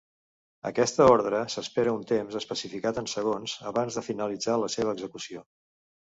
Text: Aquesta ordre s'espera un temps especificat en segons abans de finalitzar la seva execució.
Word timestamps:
Aquesta 0.67 1.05
ordre 1.15 1.41
s'espera 1.55 1.91
un 1.97 2.07
temps 2.11 2.37
especificat 2.39 2.99
en 3.01 3.09
segons 3.11 3.53
abans 3.73 3.99
de 3.99 4.03
finalitzar 4.07 4.55
la 4.63 4.71
seva 4.77 4.97
execució. 4.97 5.45